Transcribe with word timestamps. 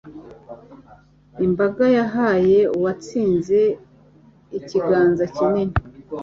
Imbaga 1.45 1.85
yahaye 1.97 2.59
uwatsinze 2.75 3.59
ikiganza 4.57 5.23
kinini. 5.35 5.75